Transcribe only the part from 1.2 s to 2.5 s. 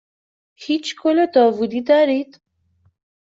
داوودی دارید؟